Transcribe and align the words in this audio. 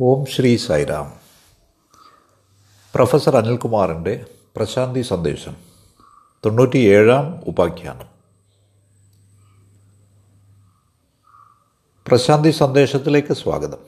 ഓം 0.00 0.24
Shri 0.26 0.56
Sairam. 0.56 1.12
Professor 2.94 3.36
അനിൽകുമാറിന്റെ 3.36 4.26
പ്രശാന്തി 4.56 5.00
സന്ദേശം 5.00 5.56
തൊണ്ണൂറ്റിയേഴാം 6.46 7.44
ഉപാഖ്യാനം. 7.44 8.06
പ്രശാന്തി 12.06 12.50
സന്ദേശത്തിലേക്ക് 12.50 13.34
സ്വാഗതം. 13.34 13.78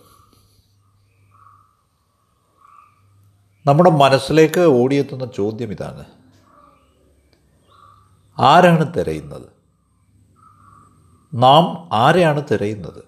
നമ്മുടെ 3.67 3.91
മനസ്സിലേക്ക് 3.91 4.61
ഓടിയെത്തുന്ന 4.61 5.27
ചോദ്യം 5.27 5.73
ഇതാണ്. 5.73 6.05
ആരാണ് 8.39 8.95
തിരയുന്നത്? 8.95 9.49
നാം 11.35 11.89
ആരെയാണ് 11.93 12.43
തിരയുന്നത്? 12.51 13.08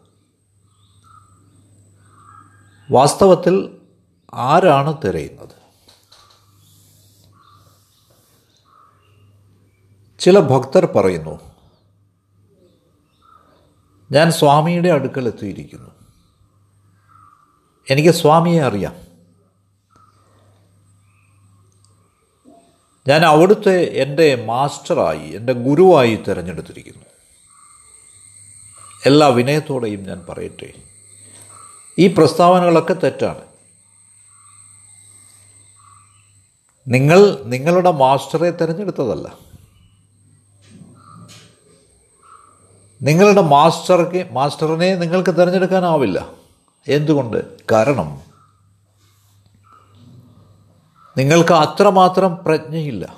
വാസ്തവത്തിൽ 2.90 3.80
ആരാണ് 4.34 5.02
തിരയുന്നത്? 5.04 5.60
ചില 10.18 10.40
ഭക്തർ 10.40 10.86
പറയുന്നു 10.86 11.40
ഞാൻ 14.12 14.32
സ്വാമിയുടെ 14.32 14.88
അടുക്കൽ 14.88 15.26
എത്തിയിരിക്കുന്നു. 15.26 15.90
എനിക്ക് 17.90 18.10
സ്വാമിയെ 18.10 18.62
അറിയാം. 18.62 18.96
ഞാൻ 23.08 23.24
അവിടുത്തെ 23.24 23.84
എന്റെ 23.84 24.44
മാസ്റ്ററായി 24.44 25.28
എന്റെ 25.28 25.52
ഗുരുവായി 25.52 26.16
തിരഞ്ഞെടുത്തിരിക്കുന്നു. 26.16 27.04
എല്ലാ 29.06 29.26
വിനയത്തോടെയും 29.26 30.04
ഞാൻ 30.04 30.26
പറയട്ടെ. 30.28 30.89
ഈ 32.00 32.14
പ്രസ്താവനകളൊക്കെ 32.14 32.92
തെറ്റാണ്. 32.94 33.40
നിങ്ങൾ 36.88 37.42
നിങ്ങളുടെ 37.44 37.90
മാസ്റ്ററെ 37.90 38.50
തിരഞ്ഞെടുത്തതല്ല. 38.50 39.38
നിങ്ങളുടെ 43.02 43.42
മാസ്റ്റർക്ക് 43.42 44.32
മാസ്റ്ററിനെ 44.32 44.94
നിങ്ങൾക്ക് 44.94 45.30
തിരഞ്ഞെടുക്കാനാവില്ല. 45.30 46.28
എന്തുകൊണ്ട്? 46.88 47.66
കാരണം 47.72 48.20
നിങ്ങൾക്ക് 51.16 51.52
അത്രമാത്രം 51.52 52.38
പ്രജ്ഞയില്ല. 52.46 53.16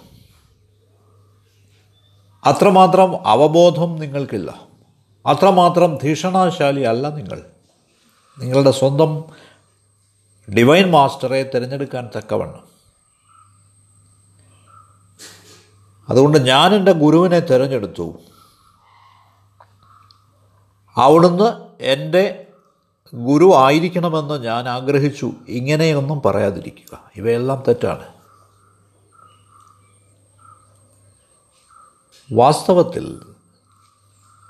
അത്രമാത്രം 2.45 3.27
അവബോധം 3.27 3.97
നിങ്ങൾക്കില്ല. 3.97 4.61
അത്രമാത്രം 5.27 5.99
ധീഷണാശാലി 6.03 6.81
അല്ല 6.81 7.09
നിങ്ങൾ. 7.09 7.52
നിങ്ങളുടെ 8.39 8.71
സ്വന്തം 8.71 9.25
ഡിവൈൻ 10.55 10.91
മാസ്റ്ററെ 10.91 11.51
തിരഞ്ഞെടുക്കാൻ 11.55 12.11
തക്കവണ്ണം. 12.17 12.73
അതുകൊണ്ട് 16.09 16.39
ഞാൻ 16.39 16.75
എന്റെ 16.75 16.93
ഗുരുവിനെ 16.93 17.41
തിരഞ്ഞെടുത്തു. 17.41 18.21
അവിടുന്ന് 20.97 21.67
എന്റെ 21.81 22.47
ഗുരു 23.15 23.53
ആയിരിക്കണമെന്ന് 23.57 24.43
ഞാൻ 24.43 24.69
ആഗ്രഹിച്ചു. 24.69 25.33
ഇങ്ങനെയൊന്നും 25.49 26.23
പറയാതിരിക്കുക. 26.23 27.11
ഇവയെല്ലാം 27.17 27.63
തെറ്റാണ്. 27.69 28.07
വാസ്തവത്തിൽ 32.33 33.21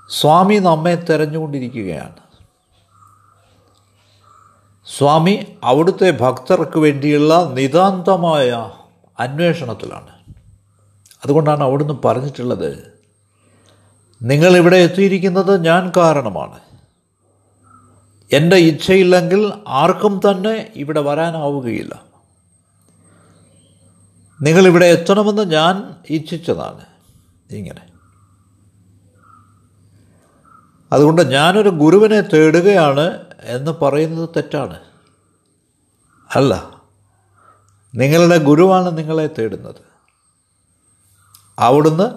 സ്വാമി 0.09 0.55
നമ്മെ 0.55 0.95
തിരഞ്ഞുകൊണ്ടിരിക്കുകയാണ്. 0.95 2.22
സ്വാമി 4.87 5.57
അവിടുത്തെ 5.63 6.11
ഭക്തർക്ക് 6.11 6.79
വേണ്ടിയുള്ള 6.79 7.49
നിതാന്തമായ 7.53 8.71
അന്വേഷണത്തിലാണ്. 9.19 10.09
അതുകൊണ്ടാണ് 11.23 11.63
അവിടുന്ന് 11.63 11.93
പറഞ്ഞിട്ടുള്ളത് 12.05 12.93
നിങ്ങൾ 14.21 14.57
ഇവിടെ 14.57 14.75
എത്തിയിരിക്കുന്നത് 14.75 15.65
ഞാൻ 15.65 15.91
കാരണമാണ്. 15.97 16.59
എന്റെ 18.31 18.55
ഇച്ഛയില്ലെങ്കിൽ 18.55 19.53
ആർക്കും 19.67 20.21
തന്നെ 20.31 20.71
ഇവിടെ 20.75 21.01
വരാനാവുകയില്ല. 21.01 22.03
നിങ്ങളിവിടെ 24.41 24.85
എത്തണമെന്ന് 24.85 25.51
ഞാൻ 25.51 25.95
ഇച്ഛിച്ചതാണ്. 26.09 26.85
ഇങ്ങനെ. 27.49 27.92
അതുകൊണ്ട് 30.93 31.21
ഞാനൊരു 31.21 31.69
ഗുരുവിനെ 31.69 32.21
തേടുകയാണ് 32.21 33.25
എന്ന് 33.41 33.71
പറയുന്നത് 33.71 34.29
തെറ്റാണ്. 34.29 34.79
അല്ല 36.35 36.81
നിങ്ങളുടെ 37.95 38.37
ഗുരുവാണ് 38.37 38.97
നിങ്ങളെ 38.97 39.29
തേടുന്നത്. 39.39 39.75
അവിടുന്ന് 41.59 42.15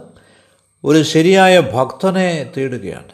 ഒരു 0.84 1.03
ശരിയായ 1.03 1.60
ഭക്തനെ 1.60 2.53
തേടുകയാണ്. 2.56 3.12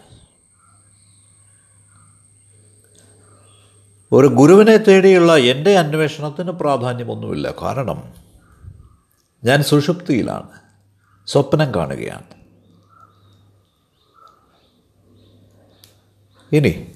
ഒരു 4.13 4.27
ഗുരുവിനെ 4.27 4.77
തേടിയുള്ള 4.77 5.37
എന്റെ 5.37 5.79
അന്വേഷണത്തിന് 5.79 6.51
പ്രാധാന്യമൊന്നുമില്ല. 6.51 7.55
കാരണം 7.63 8.15
ഞാൻ 9.45 9.63
സുഷുപ്തിയിലാണ്. 9.63 10.49
സ്വപ്നം 11.27 11.75
കാണുകയാണ്. 11.75 12.42
ഇനി 16.53 16.93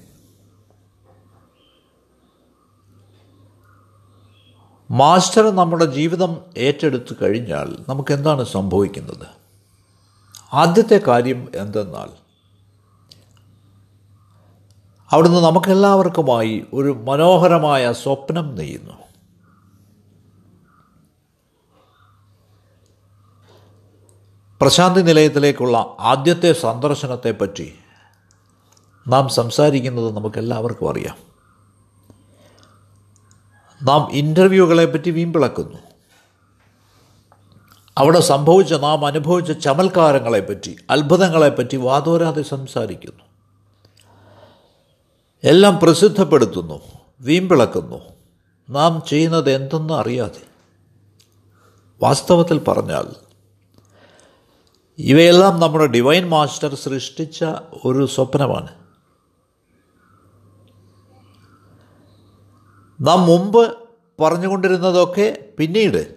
മാസ്റ്റർ 4.91 5.55
നമ്മുടെ 5.55 5.85
ജീവിതം 5.85 6.37
ഏറ്റെടുത്തു 6.57 7.15
കഴിഞ്ഞാൽ 7.21 7.85
നമുക്ക് 7.89 8.13
എന്താണ് 8.13 8.43
സംഭവിക്കുന്നത്? 8.43 9.27
ആദ്യത്തെ 10.53 11.01
കാര്യം 11.07 11.51
എന്തെന്നാൽ 11.55 12.09
അവിടുന്ന് 15.11 15.37
നമുക്കെല്ലാവർക്കുമായി 15.37 16.65
ഒരു 16.73 16.89
മനോഹരമായ 16.89 17.93
സ്വപ്നം 17.93 18.55
നെയ്യുന്നു. 18.55 18.93
പ്രശാന്തി 24.61 25.01
നിലയത്തിലേക്കുള്ള 25.01 25.77
ആദ്യത്തെ 25.99 26.53
സന്ദർശനത്തെപ്പറ്റി 26.53 27.73
നാം 29.07 29.29
സംസാരിക്കുന്നത് 29.29 30.15
നമുക്കെല്ലാവർക്കും 30.15 30.89
അറിയാം. 30.89 31.17
നാം 33.83 34.09
ഇന്റർവ്യൂകളെ 34.11 34.85
പറ്റി 34.85 35.09
വീമ്പിളക്കുന്നു. 35.09 35.77
അവിടെ 37.97 38.19
സംഭവിച്ച 38.19 38.73
നാം 38.73 39.05
അനുഭവിച്ച 39.05 39.51
ചമൽക്കാരങ്ങളെപ്പറ്റി 39.51 40.75
അത്ഭുതങ്ങളെപ്പറ്റി 40.89 41.75
വാതോരാതെ 41.75 42.41
സംസാരിക്കുന്നു. 42.41 43.23
എല്ലാം 45.43 45.79
പ്രസിദ്ധപ്പെടുത്തുന്നു 45.79 46.81
വീമ്പിളക്കുന്നു. 47.19 48.01
നാം 48.69 49.03
ചെയ്യുന്നത് 49.07 49.51
എന്തെന്ന് 49.51 49.93
അറിയാതെ. 49.93 50.47
വാസ്തവത്തിൽ 52.01 52.59
പറഞ്ഞാൽ 52.59 53.07
ഇവയെല്ലാം 54.97 55.59
നമ്മുടെ 55.59 55.87
ഡിവൈൻ 55.87 56.29
മാസ്റ്റർ 56.29 56.75
സൃഷ്ടിച്ച 56.75 57.45
ഒരു 57.85 58.05
സ്വപ്നമാണ്. 58.05 58.86
നാം 63.01 63.21
മുമ്പ് 63.21 63.77
പറഞ്ഞുകൊണ്ടിരുന്നതൊക്കെ 64.21 65.49
പിന്നീട് 65.59 66.15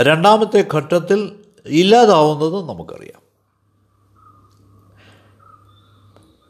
രണ്ടാമത്തെ 0.00 0.68
ഘട്ടത്തിൽ 0.74 1.44
ഇല്ലാതാവുന്നത് 1.66 2.68
നമുക്കറിയാം. 2.68 3.22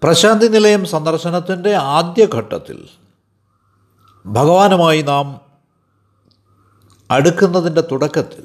പ്രശാന്തി 0.03 0.47
നിലയം 0.47 0.84
സന്ദർശനത്തിന്റെ 0.84 1.75
ആദ്യ 1.75 2.26
ഘട്ടത്തിൽ 2.34 2.88
ഭഗവാനുമായി 4.26 5.03
നാം 5.03 5.41
അടുക്കുന്നതിന്റെ 7.10 7.80
തുടക്കത്തിൽ 7.80 8.45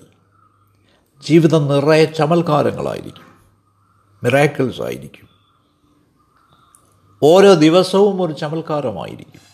ജീവിതം 1.21 1.67
നിറയെ 1.67 2.05
ചമൽക്കാരങ്ങളായിരിക്കും 2.05 3.25
മിറാക്കിൾസ് 4.23 4.81
ആയിരിക്കും. 4.81 5.29
ഓരോ 7.23 7.53
ദിവസവും 7.53 8.21
ഒരു 8.21 8.33
ചമൽക്കാരമായിരിക്കും. 8.33 9.52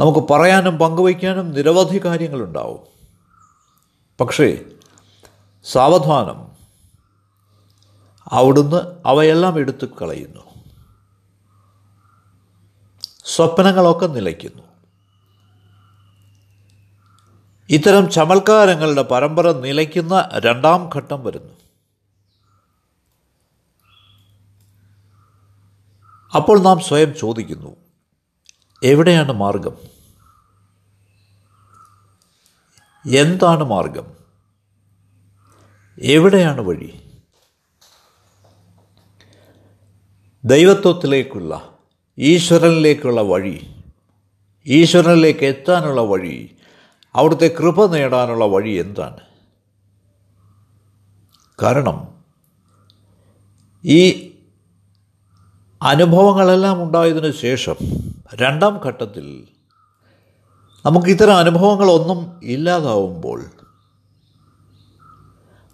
നമുക്ക് 0.00 0.28
പറയാനും 0.32 0.78
പങ്കുവയ്ക്കാനും 0.78 1.50
നിരവധി 1.50 2.04
കാര്യങ്ങളുണ്ടാവും. 2.04 2.80
പക്ഷേ 4.20 4.64
സാവധാനം 5.64 6.48
അവിടുന്ന് 8.28 8.76
അവയെല്ലാം 9.06 9.58
എടുത്തു 9.58 9.86
കളയുന്നു. 9.86 10.40
സ്വപ്നങ്ങളൊക്കെ 13.24 14.06
നിലയ്ക്കുന്നു. 14.06 14.62
ഇത്തരം 17.70 18.10
ചമൽക്കാരങ്ങളുടെ 18.10 19.02
പരമ്പര 19.02 19.52
നിലയ്ക്കുന്ന 19.52 20.28
രണ്ടാം 20.34 20.90
ഘട്ടം 20.96 21.24
വരുന്നു. 21.24 21.54
അപ്പോൾ 26.36 26.62
നാം 26.62 26.80
സ്വയം 26.80 27.14
ചോദിക്കുന്നു 27.18 27.87
എവിടെയാണ് 28.84 29.32
മാർഗം? 29.32 29.76
എന്താണ് 33.14 33.64
മാർഗം? 33.64 34.16
എവിടെയാണ് 35.98 36.60
വഴി? 36.60 37.00
ദൈവത്വത്തിലേക്കുള്ള 40.44 41.78
ഈശ്വരനിലേക്കുള്ള 42.18 43.20
വഴി 43.20 43.74
ഈശ്വരനിലേക്ക് 44.66 45.44
എത്താനുള്ള 45.44 46.00
വഴി 46.00 46.56
അവിടുത്തെ 47.16 47.54
കൃപ 47.58 47.96
നേടാനുള്ള 47.96 48.44
വഴി 48.44 48.70
എന്താണ്? 48.70 49.20
കാരണം 51.62 52.24
ഈ 53.84 54.27
അനുഭവങ്ങളെല്ലാം 55.82 56.82
ഉണ്ടായതിനു 56.82 57.32
ശേഷം 57.32 57.76
രണ്ടാം 58.34 58.80
ഘട്ടത്തിൽ 58.84 59.44
നമുക്ക് 60.86 61.06
ഇത്തരം 61.06 61.36
അനുഭവങ്ങളൊന്നും 61.36 62.40
ഇല്ലാതാവുമ്പോൾ 62.42 63.44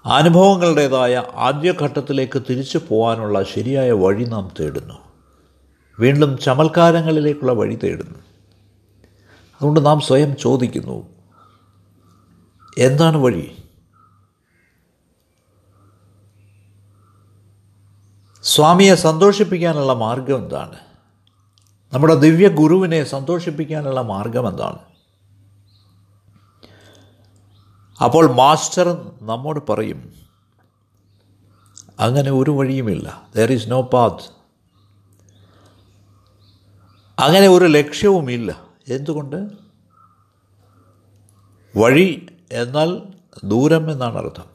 അനുഭവങ്ങളുടേതായ 0.07 1.23
ആദ്യഘട്ടത്തിലേക്ക് 1.35 2.43
തിരിച്ചു 2.51 2.81
പോകാനുള്ള 2.89 3.43
ശരിയായ 3.43 3.93
വഴി 3.93 4.25
നാം 4.25 4.51
തേടുന്നു. 4.61 4.95
വീണ്ടും 6.01 6.39
ചമൽക്കാരങ്ങളിലേക്കുള്ള 6.39 7.53
വഴി 7.53 7.75
തേടുന്നു. 7.75 8.19
അതുകൊണ്ട് 9.55 9.87
നാം 9.87 10.01
സ്വയം 10.01 10.37
ചോദിക്കുന്നു 10.37 11.07
എന്താണ് 12.79 13.17
വഴി? 13.17 13.64
സ്വാമിയെ 18.55 18.95
സന്തോഷിപ്പിക്കാനുള്ള 18.95 19.93
മാർഗം 19.93 20.37
എന്താണ്? 20.37 20.79
നമ്മുടെ 21.93 22.15
ദിവ്യ 22.15 22.49
ഗുരുവിനെ 22.49 23.05
സന്തോഷിപ്പിക്കാനുള്ള 23.05 24.03
മാർഗം 24.03 24.49
എന്താണ്? 24.49 24.79
അപ്പോൾ 28.05 28.33
മാസ്റ്റർ 28.33 29.13
നമ്മോട് 29.23 29.73
പറയും 29.73 30.15
അങ്ങനെ 32.01 32.31
ഒരു 32.31 32.51
വഴിയുമില്ല. 32.51 33.29
ദർ 33.37 33.53
ഈസ് 33.53 33.71
നോ 33.71 33.83
പാത്ത് 33.83 34.23
അങ്ങനെ 37.21 37.49
ഒരു 37.49 37.65
ലക്ഷ്യവുമില്ല. 37.65 38.61
എന്തുകൊണ്ട്? 38.89 39.49
വഴി 41.77 42.27
എന്നാൽ 42.53 43.03
ദൂരം 43.45 43.91
എന്നാണ് 43.91 44.19
അർത്ഥം. 44.19 44.55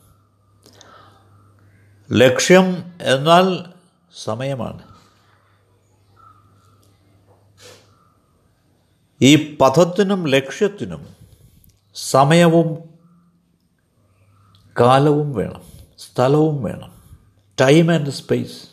ലക്ഷ്യം 2.11 2.91
എന്നാൽ 3.01 3.78
സമയമാണ്. 4.15 4.83
ഈ 9.21 9.57
പഥത്തിനും 9.57 10.27
ലക്ഷ്യത്തിനും 10.27 11.07
സമയവും 11.95 12.89
കാലവും 14.79 15.33
വേണം 15.33 15.61
സ്ഥലവും 15.99 16.63
വേണം 16.63 16.93
ടൈം 17.61 17.91
ആൻഡ് 17.91 18.09
സ്പേസ് 18.09 18.63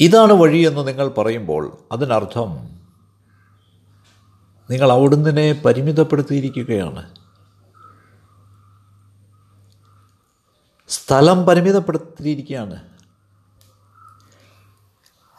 ഇതാണ് 0.00 0.32
വഴിയെന്ന് 0.32 0.88
നിങ്ങൾ 0.88 1.08
പറയുമ്പോൾ 1.08 1.78
അതിനർത്ഥം 1.92 2.74
നിങ്ങൾ 4.70 4.92
അവിടുന്ന് 4.92 5.62
പരിമിതപ്പെടുത്തിയിരിക്കുകയാണ്. 5.62 7.23
സ്ഥലം 10.94 11.46
പരിമിതപ്പെടുത്തിയിരിക്കുകയാണ്. 11.46 12.76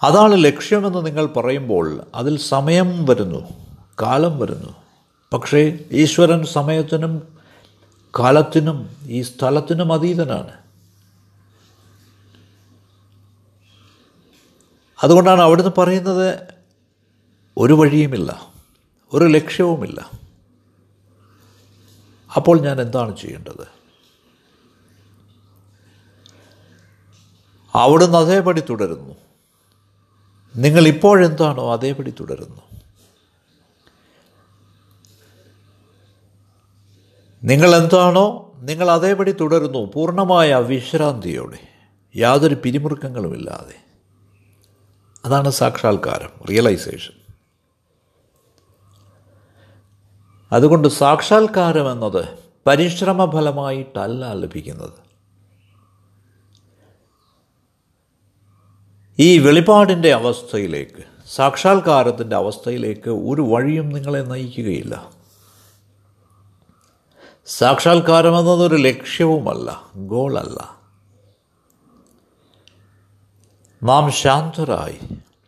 അതാണ് 0.04 0.44
ലക്ഷ്യമെന്ന് 0.44 1.06
നിങ്ങൾ 1.06 1.26
പറയുമ്പോൾ 1.26 2.04
അതിൽ 2.16 2.38
സമയം 2.38 3.06
വരുന്നു 3.06 3.54
കാലം 4.02 4.40
വരുന്നു. 4.40 4.76
പക്ഷേ 5.34 5.80
ഈശ്വരൻ 5.92 6.46
സമയത്തിനും 6.46 7.38
കാലത്തിനും 8.20 8.96
ഈ 9.04 9.22
സ്ഥലത്തിനും 9.22 9.94
അതീതനാണ്. 9.94 10.52
അതുകൊണ്ടാണ് 15.04 15.42
അവിടുന്ന് 15.42 15.72
പറയുന്നത് 15.78 16.54
ഒരു 17.58 17.74
വഴിയുമില്ല 17.74 18.48
ഒരു 19.14 19.26
ലക്ഷ്യവുമില്ല. 19.26 20.12
അപ്പോൾ 22.36 22.62
ഞാൻ 22.62 22.82
എന്താണ് 22.82 23.18
ചെയ്യേണ്ടത്? 23.18 23.75
അവിടുന്ന് 27.76 28.18
അതേപടി 28.18 28.62
തുടരുന്നു. 28.62 29.16
നിങ്ങൾ 30.56 30.88
ഇപ്പോഴെന്താണോ 30.88 31.74
അതേപടി 31.74 32.14
തുടരുന്നു. 32.20 32.62
നിങ്ങൾ 37.44 37.76
എന്താണോ 37.76 38.54
നിങ്ങൾ 38.58 38.92
അതേപടി 38.92 39.32
തുടരുന്നു 39.32 39.92
പൂർണമായ 39.94 40.56
വിശ്രാന്തിയോടെ. 40.56 41.60
യാതൊരു 42.16 42.56
പിരിമുറുക്കങ്ങളുമില്ലാതെ. 42.56 43.76
അതാണ് 45.26 45.50
സാക്ഷാത്കാരം 45.50 46.30
റിയലൈസേഷൻ 46.50 47.14
അതുകൊണ്ട് 50.52 50.88
സാക്ഷാത്കാരം 50.88 51.92
എന്നത് 51.92 52.26
പരിശ്രമഫലമായിട്ടല്ല 52.68 54.34
ലഭിക്കുന്നത്. 54.34 55.05
ഈ 59.20 59.38
വെളിപാടിന്റെ 59.38 60.14
അവസ്ഥയിലേക്ക് 60.14 61.04
സാക്ഷാത്കാരത്തിന്റെ 61.30 62.36
അവസ്ഥയിലേക്ക് 62.36 63.10
ഒരു 63.10 63.42
വഴിയും 63.42 63.90
നിങ്ങളെ 63.90 64.20
നയിക്കുകയില്ല. 64.20 65.12
സാക്ഷാത്കാരം 67.46 68.40
എന്നതൊരു 68.40 68.76
ലക്ഷ്യവുമല്ല 68.76 69.84
ഗോളല്ല. 69.96 70.80
നാം 73.84 74.12
ശാന്തരായി 74.12 75.00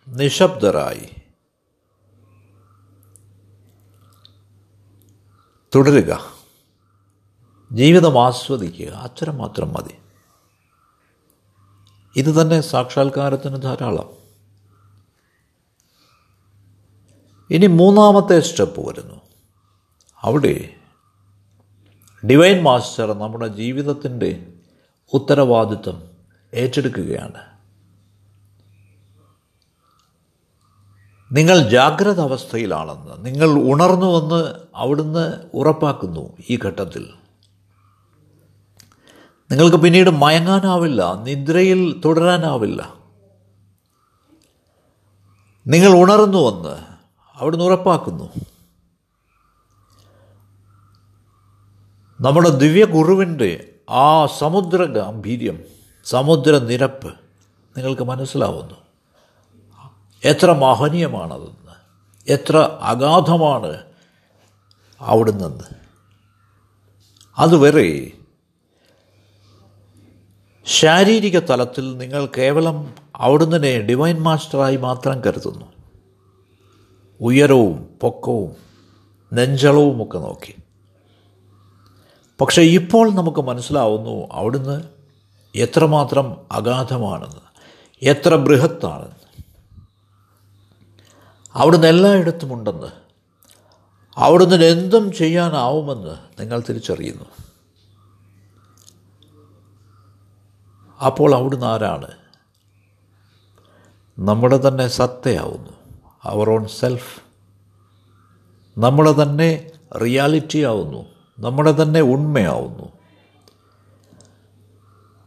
നിശബ്ദരായി 0.08 1.10
തുടരുക. 5.76 6.20
ജീവിതം 7.72 8.26
ആസ്വദിക്കുക. 8.26 8.88
അച്ഛനം 8.88 9.38
മാത്രം 9.38 9.74
മതി. 9.74 10.07
ഇത് 12.18 12.42
തന്നെ 12.42 12.62
സാക്ഷാത്കാരത്തിന് 12.62 13.62
ധാരാളം. 13.62 14.18
ഇനി 17.50 17.68
മൂന്നാമത്തെ 17.68 18.40
സ്റ്റെപ്പ് 18.40 18.90
വരുന്നു. 18.90 19.22
അവിടെ 20.24 20.76
ഡിവൈൻ 22.26 22.64
മാസ്റ്റർ 22.64 23.14
നമ്മുടെ 23.14 23.48
ജീവിതത്തിന്റെ 23.48 24.54
ഉത്തരവാദിത്വം 25.14 26.12
ഏറ്റെടുക്കുകയാണ്. 26.54 27.58
നിങ്ങൾ 31.32 31.70
ജാഗ്രത 31.70 32.20
അവസ്ഥയിലാണെന്ന് 32.20 33.26
നിങ്ങൾ 33.26 33.50
ഉണർന്നുവെന്ന് 33.50 34.56
അവിടുന്ന് 34.76 35.50
ഉറപ്പാക്കുന്നു 35.54 36.38
ഈ 36.50 36.60
ഘട്ടത്തിൽ. 36.66 37.14
നിങ്ങൾക്ക് 39.52 39.78
പിന്നീട് 39.78 40.10
മയങ്ങാനാവില്ല 40.10 41.14
നിദ്രയിൽ 41.24 42.02
തുടരാനാവില്ല. 42.06 42.94
നിങ്ങൾ 45.68 45.98
ഉണർന്നു 45.98 46.38
വന്ന് 46.38 46.82
അവിടുന്ന് 47.36 47.66
ഉറപ്പാക്കുന്നു. 47.66 48.34
നമ്മുടെ 52.22 52.50
ദിവ്യ 52.50 52.86
ഗുരുവിന്റെ 52.86 53.74
ആ 53.90 54.26
സമുദ്ര 54.26 54.84
ഗാംഭീര്യം 54.84 55.64
സമുദ്ര 56.06 56.58
നിരപ്പ് 56.58 57.08
നിങ്ങൾക്ക് 57.78 58.04
മനസ്സിലാവുന്നു. 58.04 58.76
എത്ര 60.24 60.52
മഹനീയമാണതെന്ന് 60.52 61.68
എത്ര 62.32 62.58
അഗാധമാണ് 62.82 63.82
അവിടുന്ന് 65.02 65.64
അതുവരെ 67.38 68.17
ശാരീരിക 70.68 71.40
തലത്തിൽ 71.40 71.98
നിങ്ങൾ 71.98 72.30
കേവലം 72.38 72.94
അവിടുന്ന് 73.16 73.58
ഡിവൈൻ 73.58 74.20
മാസ്റ്ററായി 74.20 74.76
മാത്രം 74.76 75.22
കരുതുന്നു. 75.22 75.66
ഉയരവും 77.22 77.90
പൊക്കവും 78.02 78.56
നെഞ്ചളവും 79.34 80.04
ഒക്കെ 80.04 80.18
നോക്കി. 80.18 80.56
പക്ഷേ 82.42 82.62
ഇപ്പോൾ 82.62 83.14
നമുക്ക് 83.14 83.40
മനസ്സിലാവുന്നു 83.40 84.28
അവിടുന്ന് 84.32 84.82
എത്രമാത്രം 85.56 86.38
അഗാധമാണെന്ന് 86.52 87.42
എത്ര 88.02 88.36
ബൃഹത്താണെന്ന്. 88.36 89.44
അവിടുന്ന് 91.54 91.88
എല്ലായിടത്തും 91.88 92.54
ഉണ്ടെന്ന് 92.54 92.88
അവിടുന്ന് 94.18 94.66
എന്തും 94.66 95.12
ചെയ്യാനാവുമെന്ന് 95.12 96.42
നിങ്ങൾ 96.42 96.64
തിരിച്ചറിയുന്നു. 96.70 97.47
അപ്പോൾ 101.06 101.36
അവിടുന്ന് 101.36 101.66
ആരാണ്? 101.66 102.08
നമ്മുടെ 104.20 104.68
തന്നെ 104.68 104.88
സത്തയാവുന്നു. 104.88 105.72
അവർ 106.24 106.50
ഓൺ 106.50 106.68
സെൽഫ് 106.68 107.22
നമ്മളെ 108.80 109.24
തന്നെ 109.24 109.72
റിയാലിറ്റി 110.02 110.60
ആവുന്നു. 110.60 111.06
നമ്മുടെ 111.40 111.72
തന്നെ 111.72 112.02
ഉണ്മയാവുന്നു. 112.02 112.90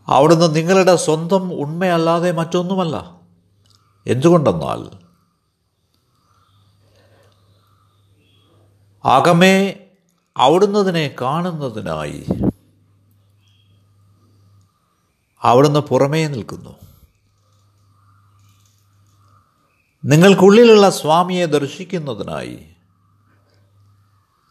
അവിടുന്ന് 0.09 0.57
നിങ്ങളുടെ 0.57 0.97
സ്വന്തം 0.97 1.61
ഉണ്മയല്ലാതെ 1.61 2.33
മറ്റൊന്നുമല്ല. 2.33 3.21
എന്തുകൊണ്ടെന്നാൽ 4.07 5.11
അകമേ 9.05 9.75
അവിടുന്നതിനെ 10.37 11.17
കാണുന്നതിനായി 11.21 12.27
അവിടുന്ന് 15.43 15.81
പുറമേ 15.81 16.27
നിൽക്കുന്നു. 16.27 16.77
നിങ്ങൾക്കുള്ളിലുള്ള 20.05 20.91
സ്വാമിയെ 20.91 21.47
ദർശിക്കുന്നതിനായി 21.47 22.67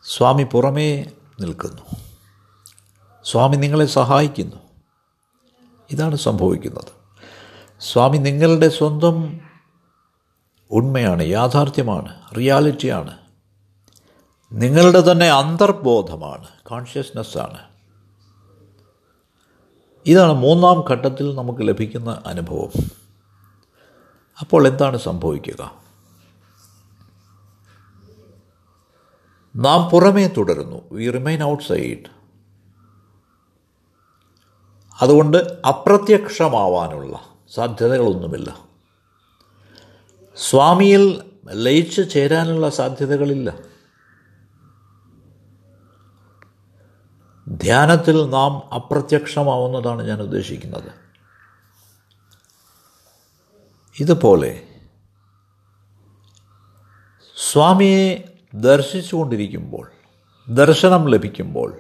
സ്വാമി 0.03 0.43
പുറമേ 0.43 1.05
നിൽക്കുന്നു. 1.39 1.81
സ്വാമി 3.24 3.55
നിങ്ങളെ 3.55 3.86
സഹായിക്കുന്നു. 3.86 4.55
ഇതാണ് 5.91 6.15
സംഭവിക്കുന്നത്. 6.15 7.00
സ്വാമി 7.79 8.17
നിങ്ങളുടെ 8.17 8.69
സ്വന്തം 8.69 9.39
ഉണ്മയാണ് 10.72 11.24
യാഥാർത്ഥ്യമാണ് 11.24 12.36
റിയാലിറ്റിയാണ്. 12.38 13.17
നിങ്ങളുടെ 14.51 15.12
തന്നെ 15.12 15.29
അന്തർബോധമാണ് 15.29 16.48
കോൺഷ്യസ്നെസ്സാണ് 16.67 17.69
ഇതാണ് 20.06 20.34
മൂന്നാം 20.34 20.86
ഘട്ടത്തിൽ 20.89 21.36
നമുക്ക് 21.36 21.68
ലഭിക്കുന്ന 21.68 22.24
അനുഭവം. 22.25 22.72
അപ്പോൾ 24.39 24.68
എന്താണ് 24.68 24.98
സംഭവിക്കുക? 24.98 25.72
നാം 29.56 29.89
പുറമേ 29.89 30.27
തുടരുന്നു. 30.27 30.82
വി 30.91 31.12
റിമൈൻ 31.12 31.44
ഔട്ട് 31.44 31.63
സൈഡ് 31.63 32.20
അതുകൊണ്ട് 35.01 35.38
അപ്രത്യക്ഷമാവാനുള്ള 35.68 37.20
സാധ്യതകളൊന്നുമില്ല. 37.53 38.58
സ്വാമിയിൽ 40.36 41.22
ലയിച്ചു 41.50 42.01
ചേരാനുള്ള 42.01 42.70
സാധ്യതകളില്ല. 42.70 43.69
ധ്യാനത്തിൽ 47.62 48.30
നാം 48.30 48.74
അപ്രത്യക്ഷമാവുന്നതാണ് 48.74 50.04
ഞാൻ 50.04 50.22
ഉദ്ദേശിക്കുന്നത്. 50.22 50.92
ഇതുപോലെ 54.00 54.68
സ്വാമിയെ 57.51 58.38
ദർശിച്ചുകൊണ്ടിരിക്കുമ്പോൾ 58.54 59.92
ദർശനം 60.50 61.08
ലഭിക്കുമ്പോൾ 61.08 61.80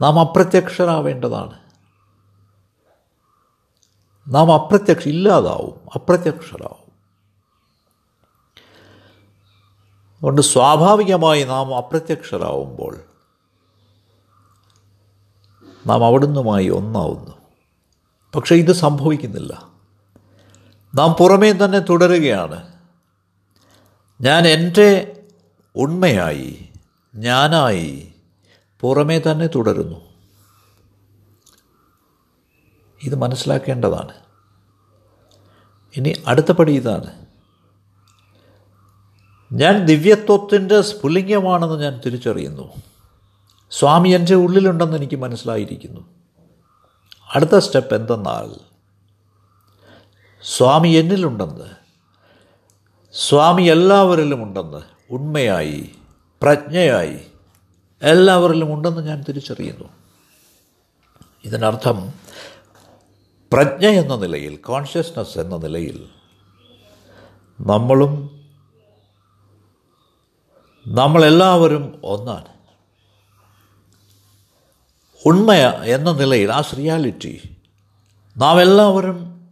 നാം 0.00 0.20
അപ്രത്യക്ഷരാവേണ്ടതാണ്. 0.20 1.58
നാം 4.28 4.54
അപ്രത്യക്ഷ 4.54 5.08
ഇല്ലാതാവും 5.08 5.88
അപ്രത്യക്ഷരാവും. 5.94 6.86
അതുകൊണ്ട് 10.16 10.42
സ്വാഭാവികമായി 10.42 11.44
നാം 11.44 11.76
അപ്രത്യക്ഷരാവുമ്പോൾ 11.76 13.15
നാം 15.86 16.04
അവിടുന്നുമായി 16.04 16.68
ഒന്നാവുന്നു. 16.68 17.30
പക്ഷേ 18.34 18.54
ഇത് 18.54 18.72
സംഭവിക്കുന്നില്ല. 18.72 19.68
നാം 20.94 21.12
പുറമേ 21.12 21.52
തന്നെ 21.52 21.78
തുടരുകയാണ്. 21.78 22.72
ഞാൻ 24.20 24.48
എന്റെ 24.48 25.12
ഉണ്മയായി 25.76 26.68
ഞാനായി 27.14 28.14
പുറമേ 28.80 29.18
തന്നെ 29.18 29.46
തുടരുന്നു. 29.46 30.00
ഇത് 33.02 33.14
മനസ്സിലാക്കേണ്ടതാണ്. 33.14 34.12
ഇനി 35.96 36.22
അടുത്ത 36.26 36.52
പടി 36.52 36.72
ഇതാണ്. 36.72 37.26
ഞാൻ 39.52 39.84
ദിവ്യത്വത്തിന്റെ 39.84 40.80
സ്ഫുലിംഗമാണെന്ന് 40.80 41.80
ഞാൻ 41.80 42.00
തിരിച്ചറിയുന്നു. 42.06 42.72
സ്വാമി 43.70 44.08
എന്റെ 44.08 44.34
ഉള്ളിലുണ്ടെന്ന് 44.34 44.96
എനിക്ക് 44.96 45.16
മനസ്സിലായിരിക്കുന്നു. 45.16 46.00
അടുത്ത 47.34 47.58
സ്റ്റെപ്പ് 47.58 47.94
എന്തെന്നാൽ 47.94 48.60
സ്വാമി 50.42 50.88
എന്നിലുണ്ടെന്ന് 50.88 51.70
സ്വാമി 53.12 53.62
എല്ലാവരിലും 53.62 54.42
ഉണ്ടെന്ന് 54.42 54.82
ഉണ്മയായി 55.10 55.94
പ്രജ്ഞയായി 56.42 57.20
എല്ലാവരിലും 58.02 58.74
ഉണ്ടെന്ന് 58.74 59.00
ഞാൻ 59.00 59.24
തിരിച്ചറിയുന്നു. 59.28 59.88
ഇതിനർത്ഥം 61.44 62.12
പ്രജ്ഞ 63.52 63.86
എന്ന 63.86 64.16
നിലയിൽ 64.16 64.56
കോൺഷ്യസ്നസ് 64.56 65.38
എന്ന 65.38 65.56
നിലയിൽ 65.56 66.08
നമ്മളും 67.60 68.44
നമ്മളെല്ലാവരും 70.88 72.00
ഒന്നാണ്. 72.04 72.55
ഉണ്മയ 75.26 75.66
എന്ന 75.66 76.12
നിലയിൽ 76.12 76.52
ആ 76.52 76.62
റിയാലിറ്റി 76.78 77.56
നാം 78.36 78.60
എല്ലാവരും 78.60 79.48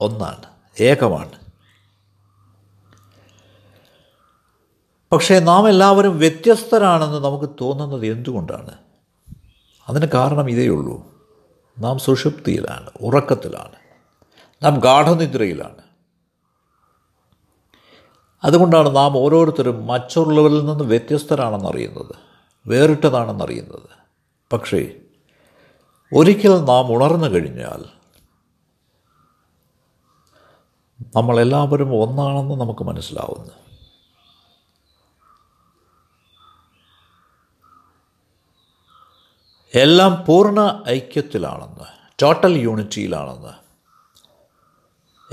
ഒന്നാണ് 0.00 0.44
ഏകമാണ്. 0.80 1.32
പക്ഷേ 5.12 5.38
നാം 5.38 5.68
എല്ലാവരും 5.68 6.18
വ്യത്യസ്തരാണെന്ന് 6.18 7.24
നമുക്ക് 7.24 7.54
തോന്നുന്നത് 7.60 8.06
എന്തുകൊണ്ടാണ്? 8.06 8.70
അതിന് 9.88 10.06
കാരണം 10.14 10.50
ഇതേ 10.50 10.68
ഉള്ളൂ. 10.68 11.06
നാം 11.78 11.98
സുഷുപ്തിയിലാണ് 11.98 12.90
ഉറക്കത്തിലാണ്. 13.00 13.74
നാം 14.62 14.80
ഗാഠനിദ്രയിലാണ്. 14.80 15.82
അതുകൊണ്ടാണ് 18.44 18.96
നാം 18.96 19.16
ഓരോരുത്തരും 19.16 19.86
മറ്റുള്ളവരിൽ 19.86 20.66
നിന്ന് 20.66 20.84
വ്യത്യസ്തരാണെന്നറിയുന്നത് 20.84 22.14
വേറിട്ടതാണെന്നറിയുന്നത്. 22.66 24.04
പക്ഷേ 24.52 24.92
ഒരിക്കൽ 26.12 26.64
നാം 26.64 26.96
ഉണർന്നു 26.96 27.26
കഴിഞ്ഞാൽ 27.26 27.84
നമ്മളെല്ലാവരും 31.16 31.94
ഒന്നാണെന്ന് 31.94 32.54
നമുക്ക് 32.54 32.84
മനസ്സിലാവുന്നു. 32.84 33.52
എല്ലാം 39.74 40.24
പൂർണ 40.26 40.84
ഐക്യത്തിലാണെന്ന് 40.88 41.84
ടോട്ടൽ 42.22 42.52
യൂണിറ്റിയിലാണെന്ന് 42.52 43.64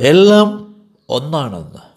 എല്ലാം 0.01 0.75
ഒന്നാണെന്ന് 1.09 1.91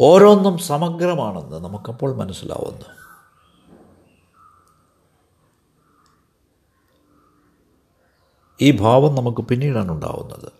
ഓരോന്നും 0.00 0.58
സമഗ്രമാണെന്ന് 0.58 1.56
നമുക്കപ്പോൾ 1.56 2.16
മനസ്സിലാവുന്നു. 2.16 3.01
ഈ 8.62 8.70
ഭാവം 8.80 9.14
നമുക്ക് 9.14 9.40
പിന്നീടാണ് 9.40 9.90
ഉണ്ടാവുന്നത് 9.92 10.50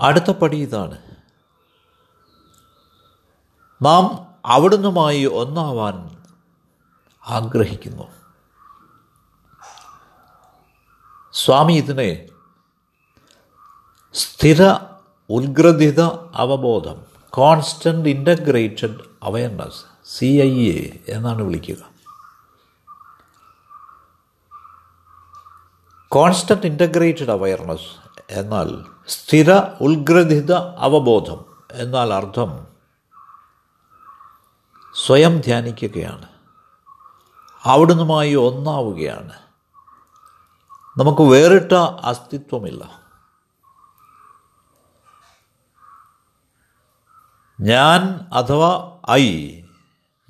അടുത്ത 0.00 0.30
പടി 0.30 0.56
ഇതാണ്. 0.56 0.96
നാം 3.82 4.04
അവിടുന്നുമായി 4.46 5.24
ഒന്നാവാൻ 5.24 5.96
ആഗ്രഹിക്കുന്നു. 7.26 8.06
സ്വാമി 11.32 11.72
ഇതിനെ 11.72 12.28
സ്ഥിര 14.14 14.62
ഉത്ഗ്രഥിത 15.30 16.00
അവബോധം 16.34 16.98
constant 17.30 18.08
integrated 18.08 19.00
awareness 19.22 19.80
C 20.04 20.24
I 20.24 20.52
A 20.70 21.04
എന്നാണ് 21.08 21.42
വിളിക്കുക. 21.42 21.93
കോൺസ്റ്റന്റ് 26.14 26.66
ഇന്റഗ്രേറ്റഡ് 26.66 27.30
അവയർനെസ് 27.30 28.08
എന്നാൽ 28.30 28.84
സ്ഥിര 29.08 29.52
ഉത്ഗ്രഥിത 29.80 30.52
അവബോധം 30.52 31.44
എന്നാൽ 31.72 32.12
അർത്ഥം 32.12 32.66
സ്വയം 35.06 35.40
ധ്യാനിക്കുകയാണ്. 35.40 36.28
അവിടുന്നുമായി 37.64 38.34
ഒന്നാവുകയാണ്. 38.34 39.32
നമുക്ക് 40.96 41.22
വേറിട്ട 41.22 41.72
അസ്തിത്വമില്ല. 42.02 43.00
ഞാൻ 47.60 48.28
അഥവാ 48.32 48.98
ഐ 49.10 49.60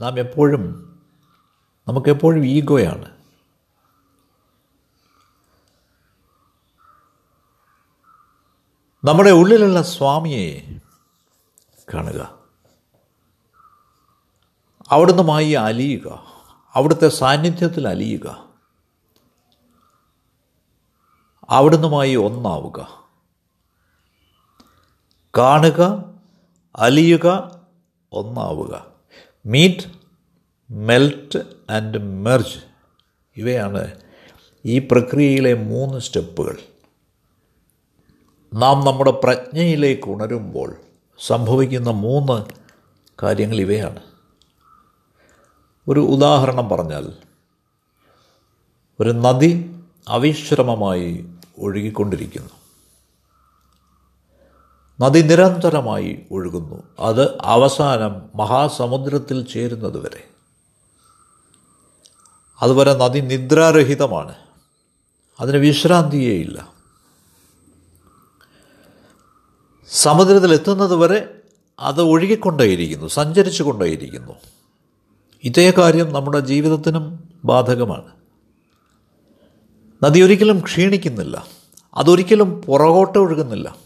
നാം 0.01 0.19
എപ്പോഴും 0.19 0.97
നമുക്കെപ്പോഴും 1.89 2.47
ഈഗോയാണ്. 2.47 3.14
നമ്മുടെ 9.05 9.31
ഉള്ളിലുള്ള 9.31 9.83
സ്വാമിയെ 9.83 10.79
കാണുക. 11.95 12.39
അവിടുന്നുമായി 14.91 15.51
അലിയുക. 15.51 16.25
അവിടുത്തെ 16.75 17.09
സാന്നിധ്യത്തിൽ 17.09 17.89
അലിയുക. 17.89 18.49
അവിടുന്നുമായി 21.51 22.15
ഒന്നാവുക. 22.15 23.05
കാണുക 25.39 26.05
അലിയുക 26.77 27.59
ഒന്നാവുക. 28.13 28.87
മീറ്റ് 29.47 29.87
മെൽറ്റ് 30.71 31.39
ആൻഡ് 31.71 31.99
മെർജ് 31.99 32.59
ഇവയാണ് 33.37 34.01
ഈ 34.65 34.79
പ്രക്രിയയിലെ 34.79 35.55
മൂന്ന് 35.55 35.99
സ്റ്റെപ്പുകൾ. 35.99 36.74
നാം 38.55 38.85
നമ്മുടെ 38.85 39.11
പ്രജ്ഞയിലേക്ക് 39.11 40.03
ഉണരുമ്പോൾ 40.07 40.77
സംഭവിക്കുന്ന 41.27 41.91
മൂന്ന് 41.91 42.45
കാര്യങ്ങൾ 43.23 43.57
ഇവയാണ്. 43.57 44.01
ഒരു 45.89 46.01
ഉദാഹരണം 46.01 46.69
പറഞ്ഞാൽ 46.69 47.13
ഒരു 49.01 49.11
നദി 49.11 49.81
അവിശ്രമമായി 50.09 51.27
ഒഴുകിക്കൊണ്ടിരിക്കുന്നു. 51.59 52.51
നദി 55.01 55.21
നിരന്തരമായി 55.21 56.27
ഒഴുകുന്നു. 56.31 56.83
അത് 56.99 57.39
അവസാനം 57.41 58.31
മഹാസമുദ്രത്തിൽ 58.35 59.49
ചേരുന്നത് 59.49 59.99
വരെ. 59.99 60.29
അതുവരെ 62.63 62.95
നദി 62.95 63.21
നിദ്രാരഹിതമാണ്. 63.21 64.35
അതിന് 65.41 65.57
വിശ്രാന്തിയേയില്ല 65.57 66.74
സമുദ്രത്തിൽ 69.95 70.53
എത്തുന്നത് 70.53 70.97
വരെ 70.97 71.41
അത് 71.81 72.03
ഒഴുകിക്കൊണ്ടേയിരിക്കുന്നു 72.03 73.07
സഞ്ചരിച്ചു 73.07 73.63
കൊണ്ടേയിരിക്കുന്നു 73.63 74.33
ഇതേ 75.45 75.73
കാര്യം 75.79 76.13
നമ്മുടെ 76.13 76.41
ജീവിതത്തിനും 76.41 77.29
ബാധകമാണ്. 77.45 78.13
നദി 80.03 80.21
ഒരിക്കലും 80.21 80.61
ക്ഷീണിക്കുന്നില്ല 80.61 81.47
അതൊരിക്കലും 81.95 82.63
പുറകോട്ട് 82.63 83.19
ഒഴുകുന്നില്ല. 83.19 83.77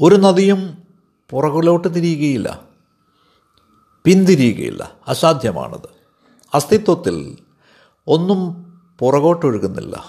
ഒരു 0.00 0.14
നദിയും 0.14 0.82
പുറകിലോട്ട് 1.30 1.94
തിരിയുകയില്ല 1.94 2.60
പിന്തിരിയുകയില്ല. 4.04 4.92
അസാധ്യമാണത്. 5.08 5.88
അസ്തിത്വത്തിൽ 6.54 7.36
ഒന്നും 8.06 8.64
പുറകോട്ടൊഴുകുന്നില്ല 8.98 10.04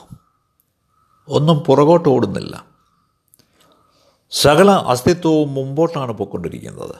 ഒന്നും 1.27 1.59
പുറകോട്ട് 1.59 2.09
ഓടുന്നില്ല. 2.09 2.74
സകല 4.31 4.71
അസ്തിത്വവും 4.71 5.53
മുമ്പോട്ടാണ് 5.53 6.11
പോയിക്കൊണ്ടിരിക്കുന്നത്. 6.11 6.95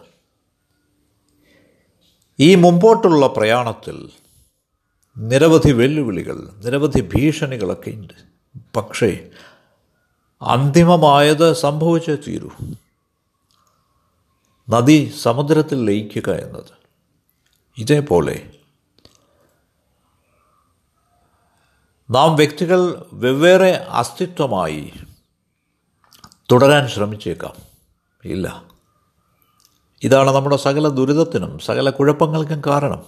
ഈ 2.39 2.55
മുമ്പോട്ടുള്ള 2.55 3.27
പ്രയാണത്തിൽ 3.27 4.09
നിരവധി 5.17 5.71
വെല്ലുവിളികൾ 5.71 6.49
നിരവധി 6.65 7.01
ഭീഷണികളൊക്കെ 7.01 7.89
ഉണ്ട്. 7.89 8.13
പക്ഷേ 8.75 9.29
അന്തിമമായത് 10.41 11.53
സംഭവിച്ചേ 11.53 12.15
തീരൂ. 12.15 12.49
നദി 14.69 15.13
സമുദ്രത്തിൽ 15.21 15.85
ലയിക്കുക 15.85 16.29
എന്നത്. 16.29 16.85
ഇതേപോലെ 17.77 18.51
നാം 22.11 22.35
വ്യക്തികൾ 22.35 23.05
വെവ്വേറെ 23.13 23.71
അസ്തിത്വമായി 23.71 24.93
തുടരാൻ 26.51 26.87
ശ്രമിച്ചേക്കാം. 26.87 27.55
ഇല്ല. 28.25 28.63
ഇതാണ് 30.03 30.31
നമ്മുടെ 30.31 30.55
സകല 30.55 30.87
ദുരിതത്തിനും 30.87 31.59
സകല 31.59 31.89
കുഴപ്പങ്ങൾക്കും 31.89 32.61
കാരണം. 32.67 33.05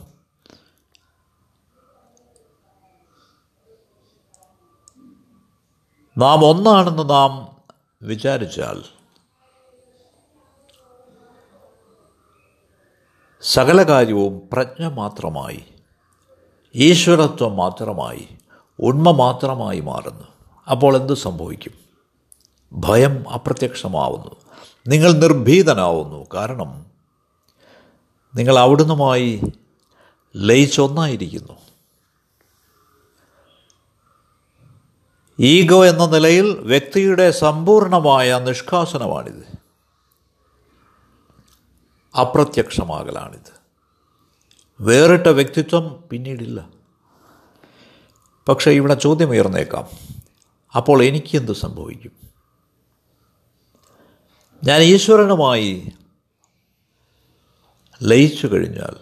നാം 6.17 6.45
ഒന്നാണെന്ന് 6.45 7.09
നാം 7.09 7.57
വിചാരിച്ചാൽ 8.01 8.83
സകല 13.41 13.83
കാര്യവും 13.83 14.49
പ്രജ്ഞ 14.53 14.85
മാത്രമായി 14.85 15.65
ഈശ്വരത്വം 16.75 17.55
മാത്രമായി 17.55 18.27
ഉണ്മ 18.79 19.11
മാത്രമായി 19.11 19.79
മാറുന്നു. 19.79 20.23
അപ്പോൾ 20.71 20.97
എന്ത് 20.97 21.13
സംഭവിക്കും? 21.13 21.86
ഭയം 22.73 23.29
അപ്രത്യക്ഷമാവുന്നു. 23.29 24.35
നിങ്ങൾ 24.87 25.11
നിർഭീതനാവുന്നു. 25.11 26.25
കാരണം 26.33 26.85
നിങ്ങൾ 28.35 28.59
അവിടുന്നുമായി 28.59 29.41
ലയിച്ചൊന്നായിരിക്കുന്നു 30.35 31.53
ഈഗോ 35.39 35.85
എന്ന 35.85 36.05
നിലയിൽ 36.05 36.59
വ്യക്തിയുടെ 36.59 37.31
സമ്പൂർണമായ 37.31 38.39
നിഷ്കാസനമാണിത്. 38.39 39.57
അപ്രത്യക്ഷമാകലാണിത്. 42.19 43.57
വേറിട്ട 44.81 45.27
വ്യക്തിത്വം 45.27 46.03
പിന്നീടില്ല. 46.09 46.69
പക്ഷേ 48.47 48.71
ഇവിടെ 48.71 48.93
ചോദ്യം 48.93 49.29
ഉയർന്നേക്കാം 49.29 49.87
അപ്പോൾ 50.75 51.03
എനിക്ക് 51.03 51.37
എന്ത് 51.37 51.51
സംഭവിക്കും? 51.51 52.26
ഞാൻ 54.63 54.81
ഈശ്വരനുമായി 54.81 55.91
ലയിച്ചു 58.03 58.47
കഴിഞ്ഞാൽ 58.47 58.95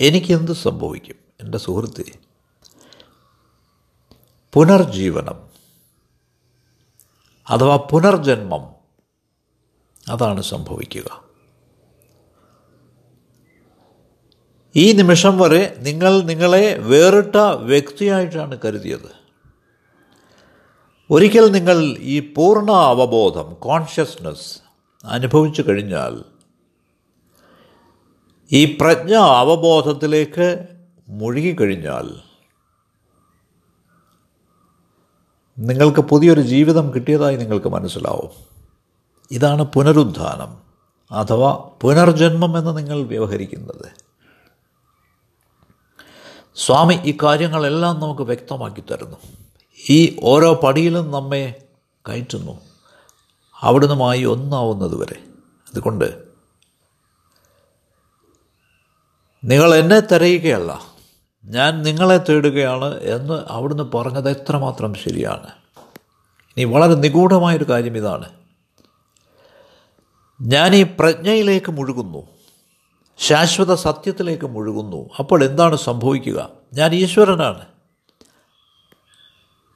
എനിക്കെന്ത് 0.00 0.52
സംഭവിക്കും? 0.52 1.16
എന്റെ 1.40 1.58
സുഹൃത്തെ 1.58 2.04
പുനർജീവനം 4.52 5.46
അഥവാ 7.50 7.76
പുനർജന്മം 7.76 8.74
അതാണ് 10.08 10.42
സംഭവിക്കുക. 10.42 11.24
ഈ 14.76 14.92
നിമിഷം 14.92 15.38
വരെ 15.38 15.74
നിങ്ങൾ 15.78 16.20
നിങ്ങളെ 16.20 16.78
വേറിട്ട 16.78 17.36
വ്യക്തിയായിട്ടാണ് 17.36 18.58
കരുതിയത്. 18.64 19.26
ഒരിക്കൽ 21.10 21.50
നിങ്ങൾ 21.50 21.96
ഈ 21.98 22.34
പൂർണ 22.34 22.70
അവബോധം 22.70 23.54
കോൺഷ്യസ്നസ് 23.54 24.65
അനുഭവിച്ചു 25.04 25.64
കഴിഞ്ഞാൽ 25.68 26.24
ഈ 28.52 28.78
പ്രജ്ഞ 28.80 29.14
അവബോധത്തിലേക്ക് 29.14 30.66
മുഴുകിക്കഴിഞ്ഞാൽ 31.08 32.10
നിങ്ങൾക്ക് 35.58 36.00
പുതിയൊരു 36.00 36.40
ജീവിതം 36.40 36.94
കിട്ടിയതായി 36.94 37.36
നിങ്ങൾക്ക് 37.36 37.68
മനസ്സിലാവും. 37.68 38.30
ഇതാണ് 39.30 39.62
പുനരുദ്ധാനം 39.62 40.66
അഥവാ 41.10 41.70
പുനർജന്മം 41.82 42.58
എന്ന് 42.58 42.78
നിങ്ങൾ 42.78 43.02
വ്യവഹരിക്കുന്നത്. 43.02 44.06
സ്വാമി 46.56 46.94
ഈ 46.94 47.18
കാര്യങ്ങളെല്ലാം 47.22 48.00
നമുക്ക് 48.00 48.22
വ്യക്തമാക്കി 48.22 48.80
തരുന്നു. 48.80 49.16
ഈ 49.88 50.20
ഓരോ 50.22 50.54
പടിയിലും 50.54 51.10
നമ്മെ 51.10 51.62
കയറ്റുന്നു. 52.08 52.60
അവിടുന്നുമായി 53.66 54.24
ഒന്നാവുന്നത് 54.24 54.96
വരെ 54.96 55.24
അതുകൊണ്ട് 55.68 56.24
നിങ്ങൾ 59.44 59.74
എന്നെ 59.74 60.00
തിരയുകയല്ല 60.00 60.96
ഞാൻ 61.44 61.82
നിങ്ങളെ 61.82 62.16
തേടുകയാണ് 62.16 63.00
എന്ന് 63.00 63.44
അവിടുന്ന് 63.46 63.82
പറഞ്ഞത് 63.82 64.30
എത്രമാത്രം 64.30 64.94
ശരിയാണ്. 64.94 65.46
ഇനി 66.56 66.64
വളരെ 66.64 66.94
നിഗൂഢമായൊരു 66.94 67.64
കാര്യം 67.64 67.96
ഇതാണ്. 67.96 68.28
ഞാൻ 70.40 70.74
ഈ 70.74 70.82
പ്രജ്ഞയിലേക്ക് 70.82 71.72
മുഴുകുന്നു 71.72 72.22
ശാശ്വത 73.18 73.74
സത്യത്തിലേക്ക് 73.74 74.44
മുഴുകുന്നു. 74.44 75.10
അപ്പോൾ 75.18 75.44
എന്താണ് 75.44 75.76
സംഭവിക്കുക? 75.76 76.48
ഞാൻ 76.74 76.94
ഈശ്വരനാണ്. 76.94 77.66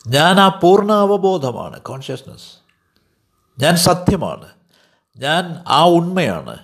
ഞാൻ 0.07 0.41
ആ 0.41 0.49
പൂർണ 0.49 0.93
അവബോധമാണ് 0.93 1.81
കോൺഷ്യസ്നസ് 1.81 2.60
ഞാൻ 3.61 3.77
സത്യമാണ്. 3.77 4.49
ഞാൻ 5.17 5.65
ആ 5.67 5.87
ഉണ്മയാണ്. 5.87 6.59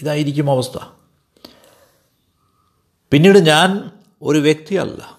ഇതായിരിക്കും 0.00 0.50
അവസ്ഥ. 0.50 0.78
പിന്നീട് 3.10 3.38
ഞാൻ 3.38 3.90
ഒരു 4.22 4.38
വ്യക്തിയല്ല. 4.38 5.18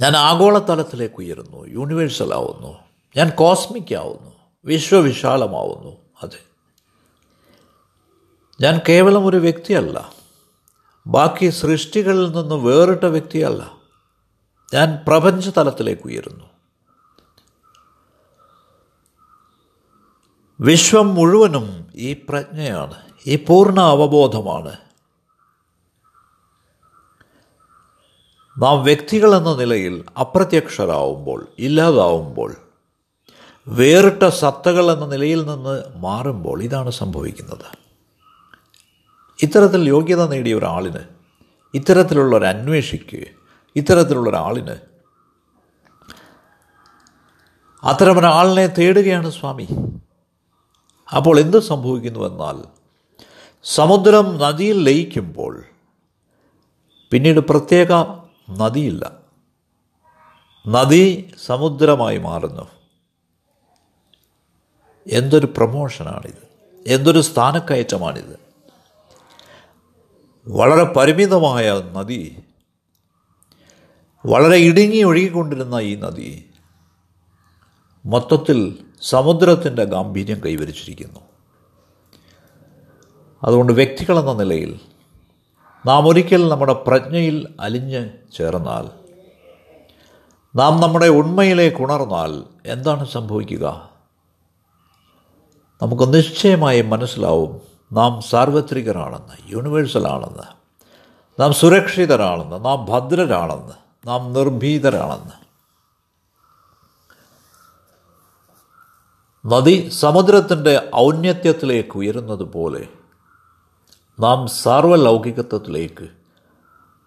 ഞാൻ 0.00 0.16
ആഗോളതലത്തിലേക്ക് 0.16 1.14
ഉയരുന്നു 1.18 1.66
യൂണിവേഴ്സൽ 1.66 2.34
ആവുന്നു. 2.34 2.78
ഞാൻ 3.16 3.30
കോസ്മിക് 3.30 3.94
ആവുന്നു 3.94 4.32
വിശ്വവിശാലമാവുന്നു. 4.64 5.96
അതെ. 6.22 6.38
ഞാൻ 8.60 8.80
കേവലം 8.88 9.26
ഒരു 9.26 9.36
വ്യക്തിയല്ല. 9.36 10.12
ബാക്കി 11.06 11.50
സൃഷ്ടികളിൽ 11.50 12.32
നിന്ന് 12.32 12.54
വേറിട്ട 12.54 13.04
വ്യക്തിയല്ല. 13.04 13.72
ഞാൻ 14.74 15.04
പ്രപഞ്ച 15.08 15.48
തലത്തിലേക്ക് 15.48 16.02
ഉയരുന്നു. 16.04 16.53
വിശ്വം 20.60 21.14
മുഴുവനും 21.14 21.86
ഈ 21.94 22.12
പ്രജ്ഞയാണ് 22.28 22.94
ഈ 23.26 23.36
പൂർണ 23.36 23.80
അവബോധമാണ്. 23.80 24.76
നാം 28.58 28.84
വ്യക്തികൾ 28.84 29.36
എന്ന 29.36 29.54
നിലയിൽ 29.54 30.04
അപ്രത്യക്ഷരാകുമ്പോൾ 30.20 31.48
ഇല്ലാതാവുമ്പോൾ 31.58 32.54
വേറിട്ട 33.68 34.28
സത്തകൾ 34.28 34.92
എന്ന 34.92 35.06
നിലയിൽ 35.06 35.46
നിന്ന് 35.46 35.82
മാറുമ്പോൾ 35.96 36.62
ഇതാണ് 36.62 36.90
സംഭവിക്കുന്നത്. 36.90 37.76
ഇത്തരത്തിൽ 39.42 39.88
യോഗ്യത 39.88 40.28
നേടിയ 40.28 40.54
ഒരാളിന് 40.54 41.00
ഇത്തരത്തിലുള്ള 41.74 42.36
ഒരു 42.36 42.44
അന്വേഷിക്ക് 42.44 43.26
ഇത്തരത്തിലുള്ള 43.76 44.30
ഒരാളിന് 44.30 44.76
അത്തരമൊരാളിനെ 47.84 48.66
തേടുകയാണ് 48.66 49.30
സ്വാമി. 49.30 49.68
അപ്പോൾ 51.10 51.40
എന്ത് 51.40 51.60
സംഭവിക്കുന്നുവെന്നാൽ 51.60 52.64
സമുദ്രം 53.64 54.38
നദിയിൽ 54.38 54.82
ലയിക്കുമ്പോൾ 54.82 55.64
പിന്നീട് 57.10 57.40
പ്രത്യേക 57.40 57.92
നദിയില്ല. 58.50 59.12
നദി 60.68 61.30
സമുദ്രമായി 61.46 62.18
മാറുന്നു. 62.18 62.68
എന്തൊരു 65.06 65.46
പ്രമോഷനാണിത്. 65.56 66.48
എന്തൊരു 66.86 67.20
സ്ഥാനക്കയറ്റമാണിത്. 67.20 68.38
വളരെ 70.48 70.84
പരിമിതമായ 70.84 71.70
നദി. 71.70 72.42
വളരെ 74.26 74.56
ഇടുങ്ങി 74.56 75.02
ഒഴുകിക്കൊണ്ടിരുന്ന 75.02 75.76
ഈ 75.76 75.94
നദി 75.94 76.50
മൊത്തത്തിൽ 78.06 78.86
സമുദ്രത്തിന്റെ 79.02 79.84
ഗാംഭീര്യം 79.84 80.40
കൈവരിച്ചിരിക്കുന്നു. 80.46 81.20
അതുകൊണ്ട് 83.44 83.72
വ്യക്തികളെന്ന 83.72 84.32
നിലയിൽ 84.32 84.80
നാം 85.86 86.08
ഒരിക്കൽ 86.08 86.48
നമ്മുടെ 86.48 86.72
പ്രജ്ഞയിൽ 86.72 87.48
അലിഞ്ഞ് 87.60 88.10
ചേർന്നാൽ 88.36 88.90
നാം 90.56 90.80
നമ്മുടെ 90.80 91.06
ഉണ്മയിലേക്ക് 91.06 91.82
ഉണർന്നാൽ 91.82 92.42
എന്താണ് 92.66 93.06
സംഭവിക്കുക? 93.06 93.90
നമുക്ക് 95.82 96.14
നിശ്ചയമായി 96.14 96.82
മനസ്സിലാവും 96.82 97.60
നാം 97.92 98.22
സാർവത്രികരാണെന്ന് 98.22 99.52
യൂണിവേഴ്സലാണെന്ന് 99.52 100.64
നാം 101.40 101.52
സുരക്ഷിതരാണെന്ന് 101.52 102.64
നാം 102.64 102.84
ഭദ്രരാണെന്ന് 102.84 104.08
നാം 104.08 104.32
നിർഭീതരാണെന്ന്. 104.32 105.43
നദി 109.46 109.88
സമുദ്രത്തിന്റെ 109.88 110.90
ഔന്നത്യത്തിലേക്ക് 110.94 111.96
ഉയരുന്നത് 111.96 112.42
പോലെ 112.42 112.88
നാം 114.20 114.46
സാർവലൗകികത്വത്തിലേക്ക് 114.46 116.08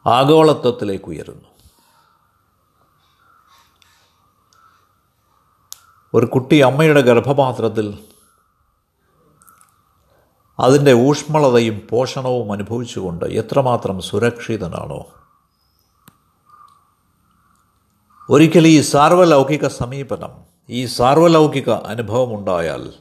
ആഗോളത്വത്തിലേക്ക് 0.05 1.05
ഉയരുന്നു. 1.05 1.47
ഒരു 6.13 6.25
കുട്ടി 6.25 6.59
അമ്മയുടെ 6.59 7.01
ഗർഭപാത്രത്തിൽ 7.01 7.99
അതിന്റെ 10.59 10.93
ഊഷ്മളതയും 10.93 11.87
പോഷണവും 11.89 12.51
അനുഭവിച്ചുകൊണ്ട് 12.51 13.25
എത്രമാത്രം 13.25 14.01
സുരക്ഷിതനാണോ. 14.01 15.05
ഒരിക്കൽ 18.29 18.67
ഈ 18.67 18.81
സാർവലൗകിക 18.81 19.67
സമീപനം 19.67 20.56
ഈ 20.69 20.85
സാർവലൗകിക 20.85 21.69
അനുഭവമുണ്ടായാൽ 21.69 22.93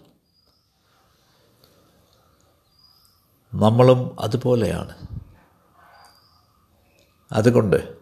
നമ്മളും 3.55 4.21
അതുപോലെയാണ്. 4.21 5.07
അതുകൊണ്ട് 7.33 7.95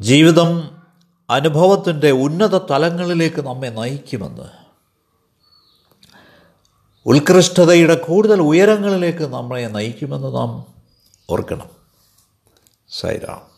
ജീവിതം 0.00 0.78
അനുഭവത്തിന്റെ 1.30 2.10
ഉന്നത 2.10 2.58
തലങ്ങളിലേക്ക് 2.58 3.42
നമ്മെ 3.42 3.68
നയിക്കുമെന്ന് 3.68 4.64
ഉത്കൃഷ്ടതയുടെ 7.06 7.94
കൂടുതൽ 7.94 8.40
ഉയരങ്ങളിലേക്ക് 8.40 9.34
നമ്മളെ 9.34 9.68
നയിക്കുമെന്ന് 9.68 10.34
നാം 10.36 10.66
ഓർക്കണം. 11.30 11.70
സൈറാം. 12.90 13.53